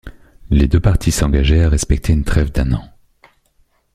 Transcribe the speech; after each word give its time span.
Les 0.49 0.67
deux 0.67 0.79
parties 0.79 1.11
s’engageaient 1.11 1.61
à 1.63 1.69
respecter 1.69 2.11
une 2.11 2.23
trêve 2.23 2.51
d’un 2.51 2.73
an. 2.73 2.89